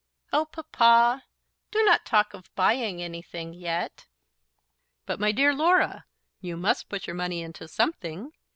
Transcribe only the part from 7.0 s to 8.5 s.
your money into something.